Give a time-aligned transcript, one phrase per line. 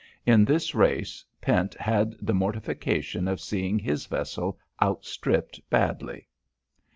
[0.25, 6.27] In this race Pent had the mortification of seeing his vessel outstripped badly.